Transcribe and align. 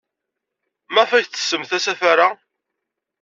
Maɣef 0.93 1.11
ay 1.13 1.23
tettessem 1.25 1.63
asafar-a? 1.77 2.29